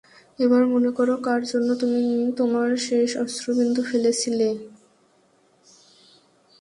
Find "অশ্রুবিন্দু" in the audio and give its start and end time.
3.23-3.81